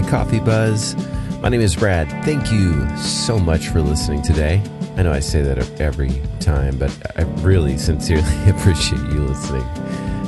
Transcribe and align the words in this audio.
the 0.00 0.10
Coffee 0.10 0.40
Buzz. 0.40 0.96
My 1.40 1.48
name 1.48 1.60
is 1.60 1.76
Brad. 1.76 2.08
Thank 2.24 2.52
you 2.52 2.88
so 2.96 3.38
much 3.38 3.68
for 3.68 3.82
listening 3.82 4.22
today. 4.22 4.62
I 4.96 5.02
know 5.02 5.12
I 5.12 5.20
say 5.20 5.42
that 5.42 5.80
every 5.80 6.22
time, 6.38 6.78
but 6.78 6.90
I 7.16 7.22
really 7.42 7.76
sincerely 7.76 8.22
appreciate 8.50 9.02
you 9.02 9.22
listening. 9.22 9.66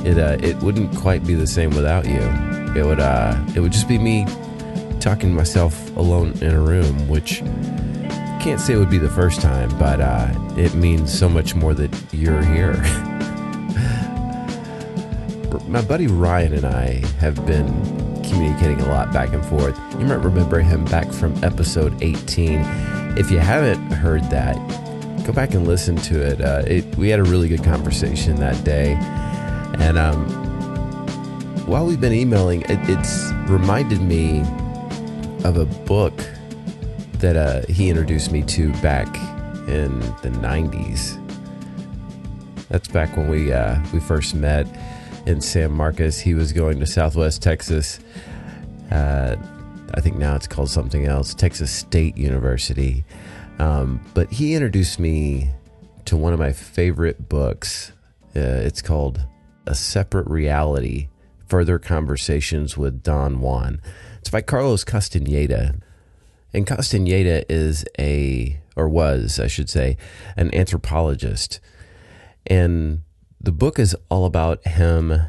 It 0.05 0.19
uh, 0.19 0.37
it 0.41 0.57
wouldn't 0.57 0.95
quite 0.95 1.25
be 1.25 1.33
the 1.33 1.47
same 1.47 1.71
without 1.71 2.05
you. 2.05 2.21
It 2.79 2.85
would 2.85 2.99
uh, 2.99 3.35
it 3.55 3.61
would 3.61 3.71
just 3.71 3.87
be 3.87 3.97
me 3.97 4.27
talking 4.99 5.29
to 5.29 5.35
myself 5.35 5.95
alone 5.95 6.33
in 6.41 6.51
a 6.51 6.59
room, 6.59 7.07
which 7.07 7.39
can't 8.41 8.59
say 8.59 8.73
it 8.73 8.77
would 8.77 8.91
be 8.91 8.99
the 8.99 9.09
first 9.09 9.41
time, 9.41 9.69
but 9.79 10.01
uh, 10.01 10.29
it 10.55 10.75
means 10.75 11.17
so 11.17 11.29
much 11.29 11.55
more 11.55 11.73
that 11.73 11.89
you're 12.11 12.43
here. 12.43 12.73
My 15.67 15.81
buddy 15.81 16.07
Ryan 16.07 16.53
and 16.53 16.65
I 16.65 17.03
have 17.19 17.43
been 17.47 18.12
communicating 18.23 18.79
a 18.81 18.87
lot 18.89 19.11
back 19.13 19.33
and 19.33 19.45
forth. 19.45 19.79
You 19.99 20.05
might 20.05 20.23
remember 20.23 20.59
him 20.59 20.85
back 20.85 21.11
from 21.11 21.35
episode 21.43 22.01
18. 22.01 22.61
If 23.17 23.29
you 23.29 23.39
haven't 23.39 23.91
heard 23.91 24.23
that, 24.29 24.55
go 25.25 25.33
back 25.33 25.53
and 25.53 25.67
listen 25.67 25.95
to 25.97 26.21
it. 26.21 26.41
Uh, 26.41 26.63
it 26.65 26.95
we 26.95 27.09
had 27.09 27.19
a 27.19 27.23
really 27.23 27.47
good 27.47 27.63
conversation 27.63 28.35
that 28.37 28.63
day. 28.63 28.97
And 29.79 29.97
um, 29.97 30.25
while 31.65 31.85
we've 31.85 32.01
been 32.01 32.13
emailing, 32.13 32.61
it, 32.63 32.79
it's 32.89 33.31
reminded 33.47 34.01
me 34.01 34.41
of 35.43 35.57
a 35.57 35.65
book 35.65 36.13
that 37.19 37.35
uh, 37.35 37.61
he 37.71 37.89
introduced 37.89 38.31
me 38.31 38.43
to 38.43 38.71
back 38.81 39.07
in 39.67 39.99
the 40.21 40.29
90s. 40.41 41.19
That's 42.69 42.87
back 42.87 43.15
when 43.15 43.29
we 43.29 43.53
uh, 43.53 43.79
we 43.93 43.99
first 43.99 44.35
met 44.35 44.67
in 45.25 45.41
San 45.41 45.71
Marcos. 45.71 46.19
He 46.19 46.33
was 46.33 46.53
going 46.53 46.79
to 46.79 46.85
Southwest 46.85 47.41
Texas. 47.41 47.99
Uh, 48.91 49.35
I 49.93 50.01
think 50.01 50.17
now 50.17 50.35
it's 50.35 50.47
called 50.47 50.69
something 50.69 51.05
else, 51.05 51.33
Texas 51.33 51.71
State 51.71 52.17
University. 52.17 53.03
Um, 53.59 54.01
but 54.13 54.31
he 54.31 54.55
introduced 54.55 54.99
me 54.99 55.51
to 56.05 56.17
one 56.17 56.33
of 56.33 56.39
my 56.39 56.51
favorite 56.51 57.29
books. 57.29 57.91
Uh, 58.35 58.39
it's 58.39 58.81
called 58.81 59.25
A 59.67 59.75
Separate 59.75 60.27
Reality 60.27 61.09
Further 61.47 61.77
Conversations 61.79 62.77
with 62.77 63.03
Don 63.03 63.39
Juan. 63.39 63.81
It's 64.19 64.29
by 64.29 64.41
Carlos 64.41 64.83
Castaneda. 64.83 65.75
And 66.53 66.67
Castaneda 66.67 67.51
is 67.51 67.85
a, 67.99 68.59
or 68.75 68.89
was, 68.89 69.39
I 69.39 69.47
should 69.47 69.69
say, 69.69 69.97
an 70.35 70.53
anthropologist. 70.53 71.59
And 72.45 73.03
the 73.43 73.51
book 73.51 73.77
is 73.77 73.95
all 74.09 74.25
about 74.25 74.65
him 74.65 75.21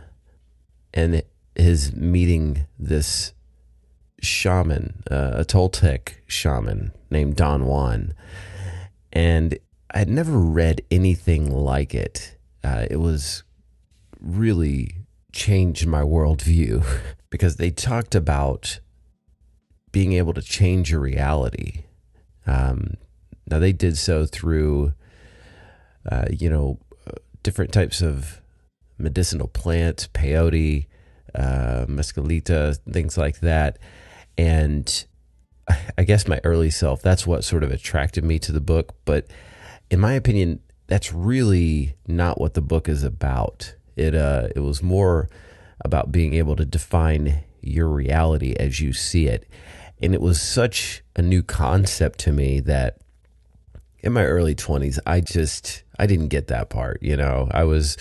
and 0.94 1.22
his 1.56 1.92
meeting 1.92 2.66
this 2.78 3.32
shaman, 4.20 5.02
uh, 5.10 5.32
a 5.34 5.44
Toltec 5.44 6.14
shaman 6.26 6.92
named 7.10 7.34
Don 7.34 7.66
Juan. 7.66 8.14
And 9.12 9.58
I'd 9.92 10.08
never 10.08 10.38
read 10.38 10.82
anything 10.92 11.50
like 11.50 11.92
it. 11.92 12.36
Uh, 12.62 12.86
it 12.88 12.96
was 12.96 13.42
really 14.20 14.94
changed 15.32 15.86
my 15.86 16.02
worldview 16.02 16.84
because 17.30 17.56
they 17.56 17.70
talked 17.70 18.14
about 18.14 18.78
being 19.90 20.12
able 20.12 20.34
to 20.34 20.42
change 20.42 20.90
your 20.92 21.00
reality. 21.00 21.84
Um, 22.46 22.94
now 23.48 23.58
they 23.58 23.72
did 23.72 23.98
so 23.98 24.24
through, 24.24 24.94
uh, 26.10 26.26
you 26.30 26.48
know, 26.48 26.78
different 27.44 27.72
types 27.72 28.02
of 28.02 28.40
medicinal 28.98 29.46
plants, 29.46 30.08
peyote, 30.08 30.86
uh, 31.34 31.86
Mescalito, 31.86 32.76
things 32.90 33.16
like 33.16 33.38
that. 33.40 33.78
And 34.36 35.04
I 35.98 36.02
guess 36.02 36.26
my 36.26 36.40
early 36.42 36.70
self, 36.70 37.02
that's 37.02 37.26
what 37.26 37.44
sort 37.44 37.62
of 37.62 37.70
attracted 37.70 38.24
me 38.24 38.40
to 38.40 38.50
the 38.50 38.60
book. 38.60 38.94
But 39.04 39.28
in 39.90 40.00
my 40.00 40.14
opinion, 40.14 40.60
that's 40.88 41.12
really 41.12 41.94
not 42.08 42.40
what 42.40 42.54
the 42.54 42.60
book 42.60 42.88
is 42.88 43.04
about. 43.04 43.74
It 43.96 44.14
uh, 44.14 44.48
it 44.56 44.60
was 44.60 44.82
more 44.82 45.30
about 45.84 46.10
being 46.10 46.34
able 46.34 46.56
to 46.56 46.64
define 46.64 47.44
your 47.60 47.88
reality 47.88 48.54
as 48.58 48.80
you 48.80 48.92
see 48.92 49.26
it. 49.26 49.48
And 50.02 50.14
it 50.14 50.20
was 50.20 50.40
such 50.40 51.02
a 51.16 51.22
new 51.22 51.42
concept 51.42 52.18
to 52.20 52.32
me 52.32 52.60
that 52.60 52.98
in 54.00 54.12
my 54.12 54.24
early 54.24 54.54
20s, 54.54 54.98
I 55.06 55.20
just 55.20 55.83
I 55.98 56.06
didn't 56.06 56.28
get 56.28 56.48
that 56.48 56.70
part, 56.70 57.02
you 57.02 57.16
know. 57.16 57.48
I 57.50 57.64
was 57.64 57.96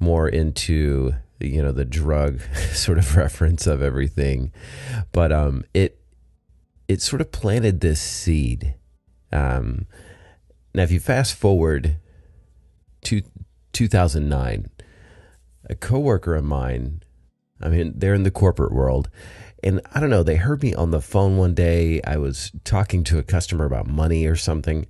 more 0.00 0.28
into 0.28 1.14
you 1.40 1.62
know 1.62 1.72
the 1.72 1.84
drug 1.84 2.40
sort 2.72 2.98
of 2.98 3.16
reference 3.16 3.66
of 3.66 3.82
everything. 3.82 4.52
But 5.12 5.32
um 5.32 5.64
it 5.74 6.00
it 6.86 7.02
sort 7.02 7.20
of 7.20 7.32
planted 7.32 7.80
this 7.80 8.00
seed. 8.00 8.74
Um 9.32 9.86
now 10.74 10.82
if 10.82 10.90
you 10.90 11.00
fast 11.00 11.34
forward 11.34 11.96
to 13.02 13.22
2009, 13.72 14.66
a 15.70 15.74
coworker 15.74 16.34
of 16.34 16.44
mine, 16.44 17.02
I 17.60 17.68
mean, 17.68 17.92
they're 17.96 18.14
in 18.14 18.22
the 18.24 18.30
corporate 18.30 18.72
world, 18.72 19.08
and 19.62 19.80
I 19.92 20.00
don't 20.00 20.10
know, 20.10 20.22
they 20.22 20.36
heard 20.36 20.62
me 20.62 20.74
on 20.74 20.90
the 20.90 21.00
phone 21.00 21.36
one 21.36 21.54
day. 21.54 22.00
I 22.02 22.16
was 22.16 22.52
talking 22.64 23.04
to 23.04 23.18
a 23.18 23.22
customer 23.22 23.64
about 23.64 23.86
money 23.86 24.26
or 24.26 24.36
something. 24.36 24.86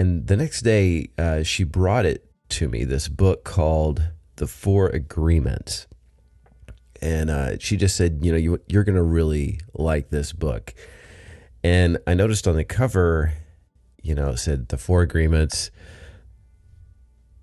And 0.00 0.28
the 0.28 0.36
next 0.38 0.62
day, 0.62 1.10
uh, 1.18 1.42
she 1.42 1.62
brought 1.62 2.06
it 2.06 2.24
to 2.48 2.70
me 2.70 2.84
this 2.84 3.06
book 3.06 3.44
called 3.44 4.02
The 4.36 4.46
Four 4.46 4.88
Agreements. 4.88 5.86
And 7.02 7.28
uh, 7.28 7.58
she 7.58 7.76
just 7.76 7.96
said, 7.96 8.20
you 8.22 8.32
know, 8.32 8.38
you, 8.38 8.62
you're 8.66 8.84
going 8.84 8.96
to 8.96 9.02
really 9.02 9.60
like 9.74 10.08
this 10.08 10.32
book. 10.32 10.72
And 11.62 11.98
I 12.06 12.14
noticed 12.14 12.48
on 12.48 12.56
the 12.56 12.64
cover, 12.64 13.34
you 14.02 14.14
know, 14.14 14.30
it 14.30 14.38
said 14.38 14.68
The 14.68 14.78
Four 14.78 15.02
Agreements. 15.02 15.70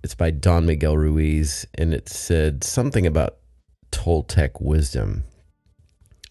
It's 0.04 0.16
by 0.16 0.32
Don 0.32 0.66
Miguel 0.66 0.98
Ruiz. 0.98 1.68
And 1.76 1.94
it 1.94 2.10
said 2.10 2.64
something 2.64 3.06
about 3.06 3.38
Toltec 3.92 4.60
wisdom. 4.60 5.26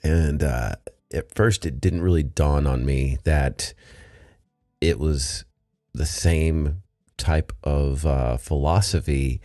And 0.02 0.42
uh, 0.42 0.74
at 1.14 1.32
first, 1.36 1.64
it 1.64 1.80
didn't 1.80 2.02
really 2.02 2.24
dawn 2.24 2.66
on 2.66 2.84
me 2.84 3.18
that 3.22 3.74
it 4.80 4.98
was 4.98 5.44
the 5.96 6.06
same 6.06 6.82
type 7.16 7.52
of 7.64 8.04
uh, 8.04 8.36
philosophy 8.36 9.40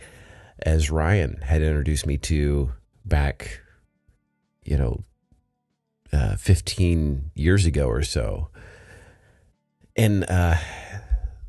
as 0.64 0.90
Ryan 0.90 1.40
had 1.42 1.62
introduced 1.62 2.06
me 2.06 2.18
to 2.18 2.72
back, 3.04 3.60
you 4.64 4.76
know, 4.76 5.02
uh, 6.12 6.36
15 6.36 7.30
years 7.34 7.66
ago 7.66 7.86
or 7.86 8.02
so. 8.02 8.48
And 9.96 10.28
uh, 10.28 10.56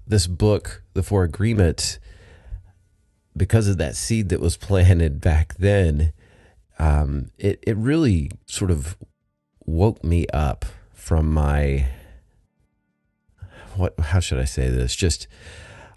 this 0.07 0.27
book, 0.27 0.83
The 0.93 1.03
Four 1.03 1.23
Agreements, 1.23 1.99
because 3.35 3.67
of 3.67 3.77
that 3.77 3.95
seed 3.95 4.29
that 4.29 4.39
was 4.39 4.57
planted 4.57 5.21
back 5.21 5.55
then, 5.55 6.13
um, 6.79 7.29
it 7.37 7.59
it 7.65 7.77
really 7.77 8.31
sort 8.45 8.71
of 8.71 8.97
woke 9.65 10.03
me 10.03 10.27
up 10.33 10.65
from 10.93 11.31
my 11.31 11.87
what 13.75 13.99
how 13.99 14.19
should 14.19 14.39
I 14.39 14.45
say 14.45 14.69
this? 14.69 14.95
Just 14.95 15.27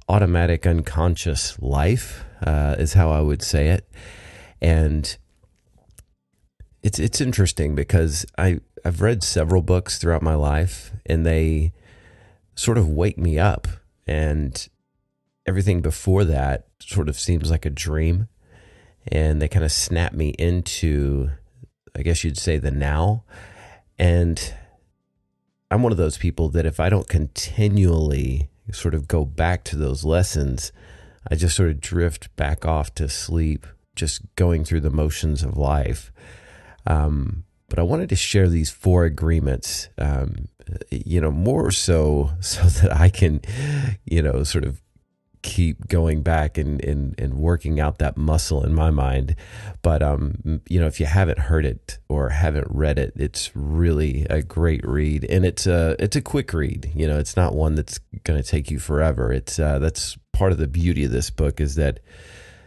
automatic 0.08 0.66
unconscious 0.66 1.58
life 1.60 2.24
uh, 2.46 2.76
is 2.78 2.94
how 2.94 3.10
I 3.10 3.20
would 3.20 3.42
say 3.42 3.68
it, 3.68 3.88
and 4.60 5.16
it's 6.82 6.98
it's 6.98 7.20
interesting 7.20 7.74
because 7.74 8.24
I 8.38 8.60
I've 8.84 9.00
read 9.00 9.24
several 9.24 9.62
books 9.62 9.98
throughout 9.98 10.22
my 10.22 10.34
life 10.34 10.92
and 11.04 11.26
they 11.26 11.72
sort 12.54 12.78
of 12.78 12.88
wake 12.88 13.18
me 13.18 13.36
up. 13.36 13.66
And 14.06 14.68
everything 15.44 15.80
before 15.80 16.22
that 16.24 16.68
sort 16.80 17.08
of 17.08 17.18
seems 17.18 17.50
like 17.50 17.66
a 17.66 17.70
dream. 17.70 18.28
And 19.08 19.42
they 19.42 19.48
kind 19.48 19.64
of 19.64 19.72
snap 19.72 20.12
me 20.12 20.28
into 20.38 21.30
I 21.96 22.02
guess 22.02 22.22
you'd 22.22 22.38
say 22.38 22.58
the 22.58 22.70
now. 22.70 23.24
And 23.98 24.54
I'm 25.70 25.82
one 25.82 25.92
of 25.92 25.98
those 25.98 26.18
people 26.18 26.48
that 26.50 26.66
if 26.66 26.78
I 26.78 26.88
don't 26.88 27.08
continually 27.08 28.48
sort 28.72 28.94
of 28.94 29.08
go 29.08 29.24
back 29.24 29.64
to 29.64 29.76
those 29.76 30.04
lessons, 30.04 30.72
I 31.30 31.34
just 31.34 31.56
sort 31.56 31.70
of 31.70 31.80
drift 31.80 32.34
back 32.36 32.64
off 32.64 32.94
to 32.96 33.08
sleep, 33.08 33.66
just 33.96 34.22
going 34.36 34.64
through 34.64 34.80
the 34.80 34.90
motions 34.90 35.42
of 35.42 35.56
life. 35.56 36.12
Um, 36.86 37.44
but 37.68 37.78
I 37.80 37.82
wanted 37.82 38.08
to 38.10 38.16
share 38.16 38.48
these 38.48 38.70
four 38.70 39.04
agreements, 39.04 39.88
um, 39.98 40.46
you 40.90 41.20
know, 41.20 41.32
more 41.32 41.72
so 41.72 42.30
so 42.40 42.62
that 42.62 42.92
I 42.92 43.08
can, 43.08 43.40
you 44.04 44.22
know, 44.22 44.44
sort 44.44 44.64
of 44.64 44.80
keep 45.46 45.86
going 45.86 46.22
back 46.22 46.58
and, 46.58 46.84
and, 46.84 47.14
and 47.18 47.34
working 47.34 47.78
out 47.78 47.98
that 47.98 48.16
muscle 48.16 48.64
in 48.64 48.74
my 48.74 48.90
mind. 48.90 49.36
But, 49.80 50.02
um, 50.02 50.60
you 50.68 50.80
know, 50.80 50.88
if 50.88 50.98
you 50.98 51.06
haven't 51.06 51.38
heard 51.38 51.64
it 51.64 51.98
or 52.08 52.30
haven't 52.30 52.66
read 52.68 52.98
it, 52.98 53.12
it's 53.14 53.54
really 53.54 54.26
a 54.28 54.42
great 54.42 54.84
read 54.84 55.24
and 55.24 55.46
it's 55.46 55.64
a, 55.64 55.94
it's 56.00 56.16
a 56.16 56.20
quick 56.20 56.52
read. 56.52 56.90
You 56.96 57.06
know, 57.06 57.18
it's 57.18 57.36
not 57.36 57.54
one 57.54 57.76
that's 57.76 58.00
going 58.24 58.42
to 58.42 58.48
take 58.48 58.72
you 58.72 58.80
forever. 58.80 59.32
It's, 59.32 59.60
uh, 59.60 59.78
that's 59.78 60.18
part 60.32 60.50
of 60.50 60.58
the 60.58 60.66
beauty 60.66 61.04
of 61.04 61.12
this 61.12 61.30
book 61.30 61.60
is 61.60 61.76
that 61.76 62.00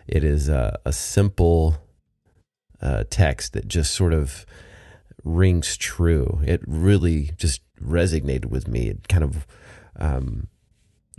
it 0.07 0.23
is 0.23 0.47
a, 0.47 0.79
a 0.85 0.93
simple 0.93 1.77
uh, 2.81 3.03
text 3.09 3.51
that 3.53 3.67
just 3.67 3.93
sort 3.93 4.13
of 4.13 4.45
rings 5.25 5.75
true. 5.75 6.39
It 6.45 6.61
really 6.65 7.31
just 7.35 7.61
resonated 7.83 8.45
with 8.45 8.69
me. 8.69 8.87
It 8.87 9.09
kind 9.09 9.25
of 9.25 9.45
um, 9.97 10.47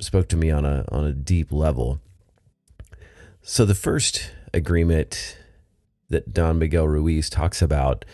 spoke 0.01 0.29
to 0.29 0.37
me 0.37 0.51
on 0.51 0.65
a 0.65 0.85
on 0.91 1.05
a 1.05 1.13
deep 1.13 1.53
level. 1.53 2.01
So 3.43 3.65
the 3.65 3.75
first 3.75 4.33
agreement 4.53 5.39
that 6.09 6.35
Don 6.35 6.59
Miguel 6.59 6.89
Ruiz 6.89 7.31
talks 7.31 7.63
about 7.63 8.05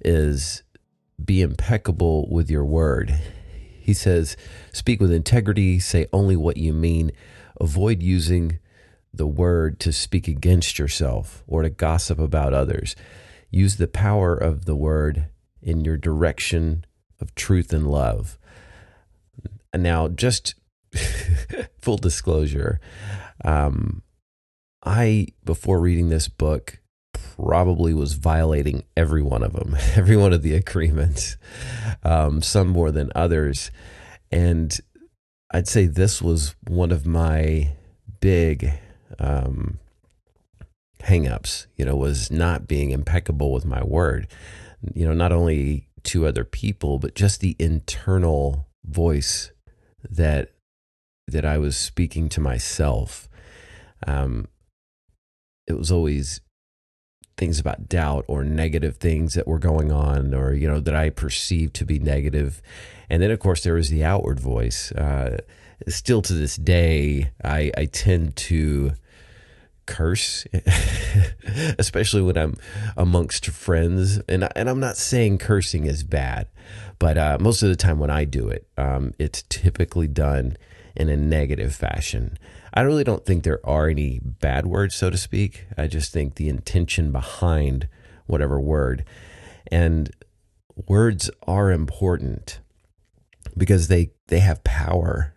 is 0.00 0.62
be 1.22 1.40
impeccable 1.40 2.28
with 2.30 2.50
your 2.50 2.64
word. 2.64 3.18
He 3.80 3.94
says, 3.94 4.36
speak 4.72 5.00
with 5.00 5.10
integrity, 5.10 5.78
say 5.78 6.06
only 6.12 6.36
what 6.36 6.58
you 6.58 6.72
mean, 6.72 7.10
avoid 7.60 8.02
using 8.02 8.58
the 9.12 9.26
word 9.26 9.80
to 9.80 9.92
speak 9.92 10.28
against 10.28 10.78
yourself 10.78 11.42
or 11.46 11.62
to 11.62 11.70
gossip 11.70 12.18
about 12.18 12.52
others. 12.52 12.94
Use 13.50 13.76
the 13.76 13.88
power 13.88 14.36
of 14.36 14.66
the 14.66 14.76
word 14.76 15.28
in 15.62 15.84
your 15.84 15.96
direction 15.96 16.84
of 17.20 17.34
truth 17.34 17.72
and 17.72 17.90
love. 17.90 18.38
And 19.72 19.82
now, 19.82 20.08
just 20.08 20.54
full 21.80 21.96
disclosure, 21.96 22.80
um, 23.44 24.02
I, 24.84 25.28
before 25.44 25.80
reading 25.80 26.08
this 26.08 26.28
book, 26.28 26.80
probably 27.12 27.94
was 27.94 28.14
violating 28.14 28.84
every 28.96 29.22
one 29.22 29.42
of 29.42 29.52
them, 29.52 29.76
every 29.94 30.16
one 30.16 30.32
of 30.32 30.42
the 30.42 30.54
agreements, 30.54 31.36
um, 32.02 32.42
some 32.42 32.68
more 32.68 32.90
than 32.90 33.10
others. 33.14 33.70
And 34.30 34.78
I'd 35.50 35.68
say 35.68 35.86
this 35.86 36.20
was 36.20 36.54
one 36.66 36.92
of 36.92 37.06
my 37.06 37.72
big 38.20 38.72
um, 39.18 39.78
hangups, 41.00 41.66
you 41.76 41.84
know, 41.84 41.96
was 41.96 42.30
not 42.30 42.68
being 42.68 42.90
impeccable 42.90 43.52
with 43.52 43.64
my 43.64 43.82
word. 43.82 44.28
You 44.94 45.06
know, 45.06 45.14
not 45.14 45.32
only 45.32 45.88
to 46.04 46.26
other 46.26 46.44
people, 46.44 46.98
but 46.98 47.14
just 47.14 47.40
the 47.40 47.56
internal 47.58 48.68
voice 48.84 49.50
that 50.08 50.52
that 51.28 51.44
I 51.44 51.58
was 51.58 51.76
speaking 51.76 52.28
to 52.30 52.40
myself. 52.40 53.28
Um, 54.06 54.48
it 55.66 55.76
was 55.76 55.92
always 55.92 56.40
things 57.38 57.60
about 57.60 57.88
doubt 57.88 58.24
or 58.26 58.44
negative 58.44 58.96
things 58.96 59.34
that 59.34 59.46
were 59.46 59.60
going 59.60 59.92
on 59.92 60.34
or 60.34 60.52
you 60.52 60.68
know 60.68 60.80
that 60.80 60.94
i 60.94 61.08
perceived 61.08 61.72
to 61.72 61.86
be 61.86 61.98
negative 61.98 62.60
and 63.08 63.22
then 63.22 63.30
of 63.30 63.38
course 63.38 63.62
there 63.62 63.74
was 63.74 63.88
the 63.88 64.04
outward 64.04 64.40
voice 64.40 64.92
uh, 64.92 65.38
still 65.86 66.20
to 66.20 66.34
this 66.34 66.56
day 66.56 67.30
i, 67.44 67.70
I 67.78 67.84
tend 67.86 68.36
to 68.36 68.92
curse 69.86 70.46
especially 71.78 72.22
when 72.22 72.36
i'm 72.36 72.56
amongst 72.96 73.46
friends 73.46 74.18
and, 74.28 74.46
and 74.56 74.68
i'm 74.68 74.80
not 74.80 74.96
saying 74.96 75.38
cursing 75.38 75.86
is 75.86 76.02
bad 76.02 76.48
but 76.98 77.16
uh, 77.16 77.38
most 77.40 77.62
of 77.62 77.68
the 77.68 77.76
time 77.76 78.00
when 78.00 78.10
i 78.10 78.24
do 78.24 78.48
it 78.48 78.66
um, 78.76 79.14
it's 79.18 79.44
typically 79.48 80.08
done 80.08 80.56
in 80.98 81.08
a 81.08 81.16
negative 81.16 81.74
fashion 81.74 82.36
I 82.78 82.82
really 82.82 83.02
don't 83.02 83.24
think 83.24 83.42
there 83.42 83.64
are 83.64 83.88
any 83.88 84.20
bad 84.22 84.66
words, 84.66 84.94
so 84.94 85.10
to 85.10 85.16
speak. 85.16 85.66
I 85.76 85.86
just 85.86 86.12
think 86.12 86.34
the 86.34 86.48
intention 86.48 87.10
behind 87.10 87.88
whatever 88.26 88.60
word. 88.60 89.04
And 89.70 90.10
words 90.86 91.28
are 91.46 91.72
important 91.72 92.60
because 93.56 93.88
they 93.88 94.10
they 94.28 94.38
have 94.40 94.62
power. 94.64 95.34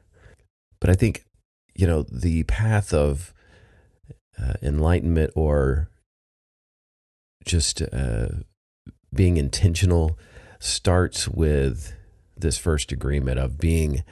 But 0.80 0.90
I 0.90 0.94
think 0.94 1.26
you 1.74 1.88
know 1.88 2.04
the 2.04 2.44
path 2.44 2.94
of 2.94 3.34
uh, 4.40 4.54
enlightenment 4.62 5.32
or 5.36 5.90
just 7.44 7.82
uh, 7.82 8.28
being 9.14 9.38
intentional 9.38 10.16
starts 10.60 11.28
with 11.28 11.96
this 12.38 12.58
first 12.58 12.92
agreement 12.92 13.40
of 13.40 13.58
being 13.58 14.04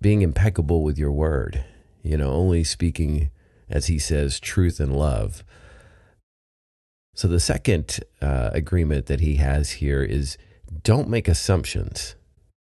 being 0.00 0.22
impeccable 0.22 0.82
with 0.82 0.98
your 0.98 1.12
word, 1.12 1.64
you 2.02 2.16
know, 2.16 2.30
only 2.30 2.64
speaking, 2.64 3.30
as 3.68 3.86
he 3.86 3.98
says, 3.98 4.40
truth 4.40 4.80
and 4.80 4.96
love. 4.96 5.44
So 7.14 7.28
the 7.28 7.40
second 7.40 8.00
uh, 8.22 8.50
agreement 8.52 9.06
that 9.06 9.20
he 9.20 9.36
has 9.36 9.72
here 9.72 10.02
is 10.02 10.38
don't 10.82 11.08
make 11.08 11.28
assumptions. 11.28 12.14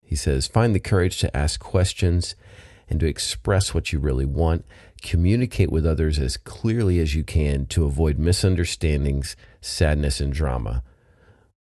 He 0.02 0.16
says, 0.16 0.48
find 0.48 0.76
the 0.76 0.80
courage 0.80 1.18
to 1.20 1.36
ask 1.36 1.60
questions 1.60 2.36
and 2.88 3.00
to 3.00 3.08
express 3.08 3.74
what 3.74 3.92
you 3.92 4.00
really 4.00 4.26
want. 4.26 4.66
Communicate 5.02 5.72
with 5.72 5.86
others 5.86 6.20
as 6.20 6.38
clearly 6.38 7.00
as 7.00 7.16
you 7.16 7.24
can 7.24 7.66
to 7.68 7.86
avoid 7.86 8.20
misunderstandings, 8.20 9.36
sadness, 9.60 10.20
and 10.20 10.32
drama. 10.32 10.84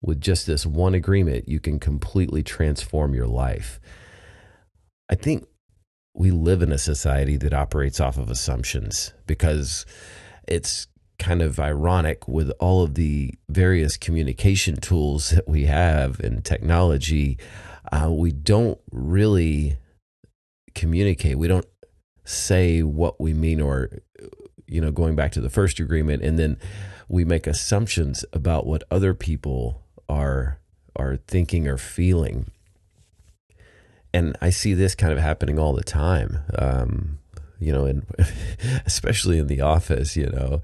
With 0.00 0.20
just 0.20 0.46
this 0.46 0.66
one 0.66 0.94
agreement, 0.94 1.48
you 1.48 1.60
can 1.60 1.78
completely 1.78 2.42
transform 2.42 3.14
your 3.14 3.28
life. 3.28 3.78
I 5.08 5.14
think 5.14 5.46
we 6.14 6.30
live 6.30 6.62
in 6.62 6.72
a 6.72 6.78
society 6.78 7.36
that 7.38 7.54
operates 7.54 8.00
off 8.00 8.18
of 8.18 8.30
assumptions 8.30 9.12
because 9.26 9.86
it's 10.46 10.86
kind 11.18 11.40
of 11.40 11.60
ironic 11.60 12.26
with 12.26 12.50
all 12.58 12.82
of 12.82 12.94
the 12.94 13.32
various 13.48 13.96
communication 13.96 14.76
tools 14.76 15.30
that 15.30 15.48
we 15.48 15.64
have 15.64 16.20
in 16.20 16.42
technology. 16.42 17.38
Uh, 17.90 18.10
we 18.10 18.32
don't 18.32 18.78
really 18.90 19.78
communicate. 20.74 21.38
We 21.38 21.48
don't 21.48 21.66
say 22.24 22.82
what 22.82 23.20
we 23.20 23.34
mean, 23.34 23.60
or, 23.60 23.90
you 24.66 24.80
know, 24.80 24.90
going 24.90 25.14
back 25.14 25.32
to 25.32 25.40
the 25.40 25.50
first 25.50 25.80
agreement, 25.80 26.22
and 26.22 26.38
then 26.38 26.58
we 27.08 27.24
make 27.24 27.46
assumptions 27.46 28.24
about 28.32 28.66
what 28.66 28.84
other 28.90 29.14
people 29.14 29.82
are 30.08 30.58
are 30.94 31.16
thinking 31.26 31.66
or 31.66 31.78
feeling 31.78 32.50
and 34.14 34.36
I 34.40 34.50
see 34.50 34.74
this 34.74 34.94
kind 34.94 35.12
of 35.12 35.18
happening 35.18 35.58
all 35.58 35.72
the 35.72 35.84
time. 35.84 36.40
Um, 36.58 37.19
you 37.58 37.72
know, 37.72 37.84
and 37.84 38.04
especially 38.86 39.38
in 39.38 39.46
the 39.46 39.60
office, 39.60 40.16
you 40.16 40.26
know, 40.26 40.62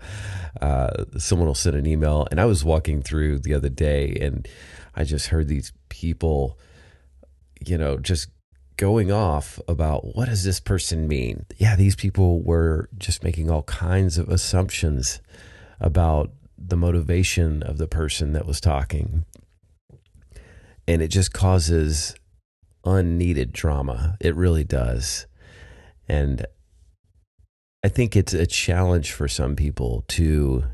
uh, 0.60 1.04
someone 1.16 1.46
will 1.46 1.54
send 1.54 1.76
an 1.76 1.86
email, 1.86 2.26
and 2.30 2.40
I 2.40 2.44
was 2.44 2.64
walking 2.64 3.02
through 3.02 3.38
the 3.38 3.54
other 3.54 3.68
day, 3.68 4.16
and 4.20 4.46
I 4.96 5.04
just 5.04 5.28
heard 5.28 5.46
these 5.46 5.72
people, 5.88 6.58
you 7.64 7.78
know, 7.78 7.98
just 7.98 8.28
going 8.76 9.12
off 9.12 9.60
about 9.68 10.16
what 10.16 10.28
does 10.28 10.44
this 10.44 10.60
person 10.60 11.06
mean? 11.06 11.46
Yeah, 11.56 11.76
these 11.76 11.96
people 11.96 12.42
were 12.42 12.88
just 12.96 13.22
making 13.22 13.50
all 13.50 13.62
kinds 13.64 14.18
of 14.18 14.28
assumptions 14.28 15.20
about 15.80 16.30
the 16.56 16.76
motivation 16.76 17.62
of 17.62 17.78
the 17.78 17.88
person 17.88 18.32
that 18.32 18.46
was 18.46 18.60
talking. 18.60 19.24
And 20.86 21.02
it 21.02 21.08
just 21.08 21.32
causes 21.32 22.14
unneeded 22.88 23.52
drama. 23.52 24.16
It 24.20 24.34
really 24.34 24.64
does. 24.64 25.26
And 26.08 26.46
I 27.84 27.88
think 27.88 28.16
it's 28.16 28.34
a 28.34 28.46
challenge 28.46 29.12
for 29.12 29.28
some 29.28 29.54
people 29.56 30.04
to 30.08 30.64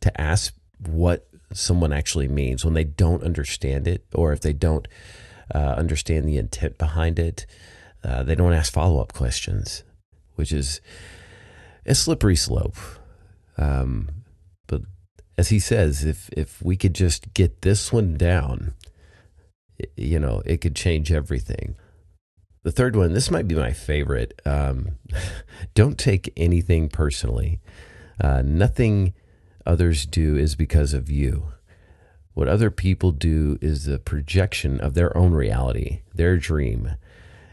to 0.00 0.20
ask 0.20 0.54
what 0.86 1.28
someone 1.52 1.92
actually 1.92 2.28
means 2.28 2.64
when 2.64 2.74
they 2.74 2.84
don't 2.84 3.24
understand 3.24 3.88
it 3.88 4.04
or 4.14 4.32
if 4.32 4.40
they 4.40 4.52
don't 4.52 4.86
uh, 5.52 5.74
understand 5.76 6.28
the 6.28 6.36
intent 6.36 6.78
behind 6.78 7.18
it. 7.18 7.46
Uh, 8.04 8.22
they 8.22 8.36
don't 8.36 8.52
ask 8.52 8.72
follow 8.72 9.00
up 9.00 9.12
questions, 9.12 9.82
which 10.36 10.52
is 10.52 10.80
a 11.84 11.94
slippery 11.94 12.36
slope. 12.36 12.76
Um, 13.56 14.08
but 14.68 14.82
as 15.36 15.48
he 15.48 15.58
says, 15.58 16.04
if 16.04 16.28
if 16.30 16.62
we 16.62 16.76
could 16.76 16.94
just 16.94 17.34
get 17.34 17.62
this 17.62 17.92
one 17.92 18.14
down, 18.14 18.74
you 19.96 20.18
know, 20.18 20.42
it 20.44 20.60
could 20.60 20.74
change 20.74 21.12
everything. 21.12 21.76
The 22.62 22.72
third 22.72 22.96
one, 22.96 23.12
this 23.12 23.30
might 23.30 23.48
be 23.48 23.54
my 23.54 23.72
favorite. 23.72 24.40
Um, 24.44 24.98
don't 25.74 25.98
take 25.98 26.32
anything 26.36 26.88
personally. 26.88 27.60
Uh, 28.20 28.42
nothing 28.42 29.14
others 29.64 30.06
do 30.06 30.36
is 30.36 30.54
because 30.54 30.92
of 30.92 31.10
you. 31.10 31.52
What 32.34 32.48
other 32.48 32.70
people 32.70 33.10
do 33.12 33.58
is 33.60 33.84
the 33.84 33.98
projection 33.98 34.80
of 34.80 34.94
their 34.94 35.16
own 35.16 35.32
reality, 35.32 36.02
their 36.14 36.36
dream. 36.36 36.94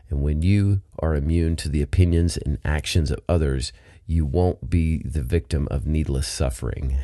And 0.10 0.22
when 0.22 0.42
you 0.42 0.82
are 1.00 1.16
immune 1.16 1.56
to 1.58 1.70
the 1.70 1.82
opinions 1.82 2.38
and 2.38 2.60
actions 2.64 3.10
of 3.10 3.20
others, 3.28 3.74
you 4.06 4.26
won't 4.26 4.70
be 4.70 5.02
the 5.04 5.24
victim 5.24 5.68
of 5.72 5.88
needless 5.88 6.28
suffering. 6.28 6.98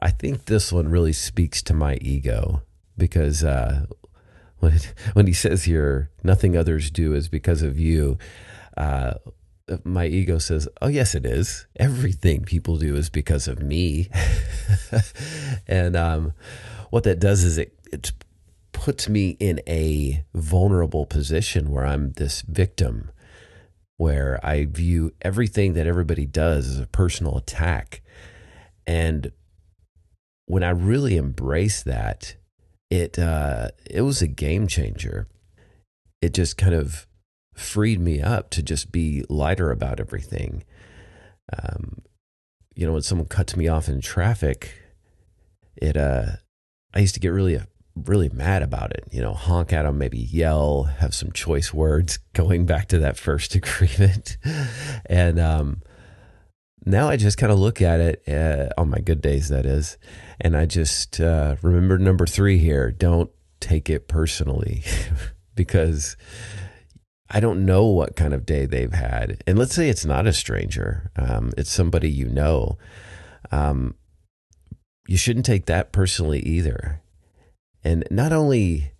I 0.00 0.10
think 0.10 0.46
this 0.46 0.72
one 0.72 0.88
really 0.88 1.12
speaks 1.12 1.62
to 1.62 1.74
my 1.74 1.94
ego 2.00 2.62
because 2.98 3.44
uh, 3.44 3.86
when 4.62 4.78
when 5.12 5.26
he 5.26 5.32
says 5.32 5.64
here, 5.64 6.10
nothing 6.22 6.56
others 6.56 6.90
do 6.90 7.14
is 7.14 7.28
because 7.28 7.62
of 7.62 7.78
you. 7.78 8.16
Uh, 8.76 9.14
my 9.84 10.06
ego 10.06 10.38
says, 10.38 10.68
"Oh 10.80 10.88
yes, 10.88 11.14
it 11.14 11.26
is. 11.26 11.66
Everything 11.76 12.44
people 12.44 12.76
do 12.78 12.96
is 12.96 13.10
because 13.10 13.48
of 13.48 13.60
me." 13.60 14.08
and 15.66 15.96
um, 15.96 16.32
what 16.90 17.04
that 17.04 17.18
does 17.18 17.44
is 17.44 17.58
it 17.58 17.76
it 17.92 18.12
puts 18.72 19.08
me 19.08 19.36
in 19.38 19.60
a 19.66 20.24
vulnerable 20.34 21.06
position 21.06 21.70
where 21.70 21.84
I'm 21.84 22.12
this 22.12 22.42
victim, 22.42 23.10
where 23.96 24.40
I 24.44 24.66
view 24.66 25.12
everything 25.22 25.74
that 25.74 25.86
everybody 25.86 26.26
does 26.26 26.68
as 26.68 26.78
a 26.78 26.86
personal 26.86 27.36
attack, 27.36 28.00
and 28.86 29.32
when 30.46 30.62
I 30.62 30.70
really 30.70 31.16
embrace 31.16 31.82
that, 31.82 32.36
it 32.92 33.18
uh, 33.18 33.68
it 33.88 34.02
was 34.02 34.20
a 34.20 34.26
game 34.26 34.66
changer. 34.66 35.26
It 36.20 36.34
just 36.34 36.58
kind 36.58 36.74
of 36.74 37.06
freed 37.54 37.98
me 37.98 38.20
up 38.20 38.50
to 38.50 38.62
just 38.62 38.92
be 38.92 39.24
lighter 39.30 39.70
about 39.70 39.98
everything. 39.98 40.64
Um, 41.58 42.02
you 42.74 42.86
know, 42.86 42.92
when 42.92 43.02
someone 43.02 43.28
cuts 43.28 43.56
me 43.56 43.66
off 43.66 43.88
in 43.88 44.02
traffic, 44.02 44.74
it 45.74 45.96
uh, 45.96 46.32
I 46.92 46.98
used 46.98 47.14
to 47.14 47.20
get 47.20 47.30
really 47.30 47.60
really 47.96 48.28
mad 48.28 48.62
about 48.62 48.92
it. 48.92 49.04
You 49.10 49.22
know, 49.22 49.32
honk 49.32 49.72
at 49.72 49.84
them, 49.84 49.96
maybe 49.96 50.18
yell, 50.18 50.82
have 50.82 51.14
some 51.14 51.32
choice 51.32 51.72
words. 51.72 52.18
Going 52.34 52.66
back 52.66 52.88
to 52.88 52.98
that 52.98 53.16
first 53.16 53.54
agreement, 53.62 54.36
and 55.06 55.40
um, 55.40 55.80
now 56.84 57.08
I 57.08 57.16
just 57.16 57.38
kind 57.38 57.52
of 57.52 57.58
look 57.58 57.80
at 57.80 58.00
it 58.00 58.22
uh, 58.28 58.68
on 58.80 58.90
my 58.90 58.98
good 58.98 59.20
days, 59.20 59.48
that 59.48 59.66
is, 59.66 59.98
and 60.40 60.56
I 60.56 60.66
just 60.66 61.20
uh, 61.20 61.56
remember 61.62 61.98
number 61.98 62.26
three 62.26 62.58
here: 62.58 62.90
don't 62.90 63.30
take 63.60 63.88
it 63.88 64.08
personally, 64.08 64.82
because 65.54 66.16
I 67.30 67.40
don't 67.40 67.64
know 67.64 67.86
what 67.86 68.16
kind 68.16 68.34
of 68.34 68.44
day 68.44 68.66
they've 68.66 68.92
had. 68.92 69.42
And 69.46 69.58
let's 69.58 69.74
say 69.74 69.88
it's 69.88 70.04
not 70.04 70.26
a 70.26 70.32
stranger, 70.32 71.10
um, 71.16 71.52
it's 71.56 71.70
somebody 71.70 72.10
you 72.10 72.26
know. 72.26 72.78
Um, 73.50 73.94
you 75.06 75.16
shouldn't 75.16 75.46
take 75.46 75.66
that 75.66 75.92
personally 75.92 76.40
either. 76.40 77.02
And 77.84 78.04
not 78.10 78.32
only, 78.32 78.92